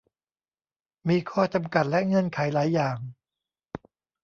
[1.09, 2.97] มีข้อจำกัดและเงื่อนไขหลายอย่าง